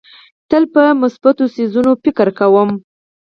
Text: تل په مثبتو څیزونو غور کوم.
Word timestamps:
تل 0.49 0.63
په 0.73 0.83
مثبتو 1.01 1.43
څیزونو 1.55 1.91
غور 2.17 2.29
کوم. 2.39 2.69